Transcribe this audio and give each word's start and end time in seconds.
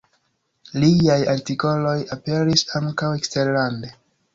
Liaj 0.83 1.19
artikoloj 1.35 1.95
aperis 2.19 2.67
ankaŭ 2.85 3.15
eksterlande. 3.23 3.99